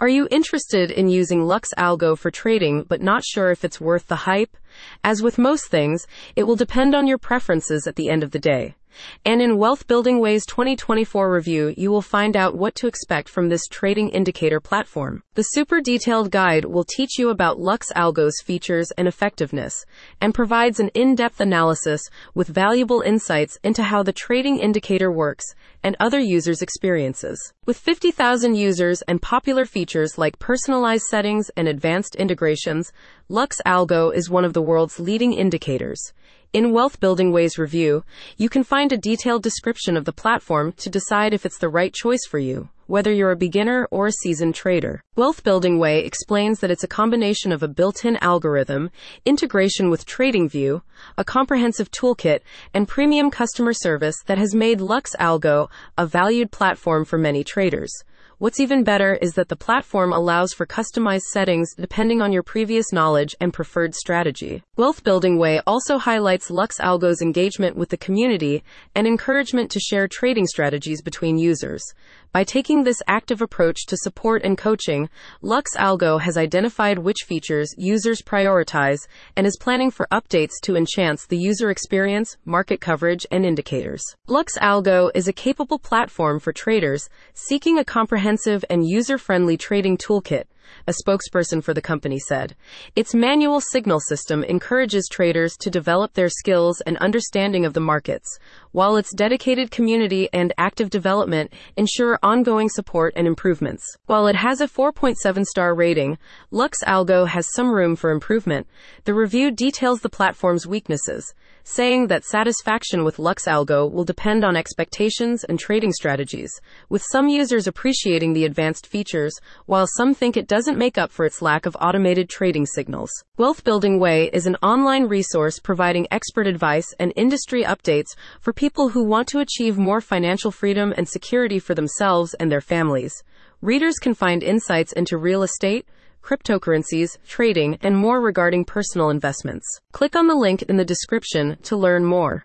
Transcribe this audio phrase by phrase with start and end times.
[0.00, 4.06] Are you interested in using Lux Algo for trading but not sure if it's worth
[4.06, 4.56] the hype?
[5.02, 8.38] As with most things, it will depend on your preferences at the end of the
[8.38, 8.76] day.
[9.24, 13.48] And in Wealth Building Ways 2024 review, you will find out what to expect from
[13.48, 15.22] this trading indicator platform.
[15.34, 19.84] The super detailed guide will teach you about Lux Algo's features and effectiveness
[20.20, 22.02] and provides an in-depth analysis
[22.34, 27.52] with valuable insights into how the trading indicator works and other users' experiences.
[27.66, 32.92] With 50,000 users and popular features like personalized settings and advanced integrations,
[33.28, 36.12] Lux Algo is one of the world's leading indicators.
[36.54, 38.04] In Wealth Building Ways review,
[38.38, 41.92] you can find a detailed description of the platform to decide if it's the right
[41.92, 45.04] choice for you, whether you're a beginner or a seasoned trader.
[45.14, 48.90] Wealth Building Way explains that it's a combination of a built-in algorithm,
[49.24, 50.82] integration with TradingView,
[51.16, 52.40] a comprehensive toolkit,
[52.74, 57.92] and premium customer service that has made Lux Algo a valued platform for many traders.
[58.40, 62.92] What's even better is that the platform allows for customized settings depending on your previous
[62.92, 64.62] knowledge and preferred strategy.
[64.76, 68.62] Wealth Building Way also highlights Lux Algo's engagement with the community
[68.94, 71.82] and encouragement to share trading strategies between users.
[72.30, 75.08] By taking this active approach to support and coaching,
[75.42, 81.26] Lux Algo has identified which features users prioritize and is planning for updates to enhance
[81.26, 84.02] the user experience, market coverage, and indicators.
[84.26, 90.44] Lux Algo is a capable platform for traders seeking a comprehensive and user-friendly trading toolkit
[90.86, 92.54] a spokesperson for the company said.
[92.96, 98.38] Its manual signal system encourages traders to develop their skills and understanding of the markets,
[98.72, 103.84] while its dedicated community and active development ensure ongoing support and improvements.
[104.06, 106.18] While it has a 4.7 star rating,
[106.50, 108.66] Lux Algo has some room for improvement.
[109.04, 111.34] The review details the platform's weaknesses,
[111.68, 116.50] saying that satisfaction with Lux Algo will depend on expectations and trading strategies,
[116.88, 121.26] with some users appreciating the advanced features, while some think it doesn't make up for
[121.26, 123.10] its lack of automated trading signals.
[123.36, 128.88] Wealth Building Way is an online resource providing expert advice and industry updates for people
[128.88, 133.22] who want to achieve more financial freedom and security for themselves and their families.
[133.60, 135.86] Readers can find insights into real estate,
[136.28, 139.64] cryptocurrencies, trading, and more regarding personal investments.
[139.92, 142.44] Click on the link in the description to learn more.